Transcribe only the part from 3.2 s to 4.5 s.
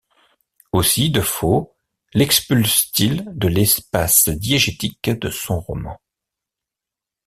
de l'espace